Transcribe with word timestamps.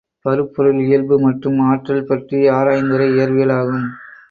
பருப்பொருள் 0.25 0.79
இயல்பு 0.85 1.15
மற்றும் 1.19 1.59
ஆற்றல் 1.67 2.07
பற்றி 2.09 2.39
ஆராயுந்துறை 2.57 3.09
இயற்பியலாகும். 3.15 3.87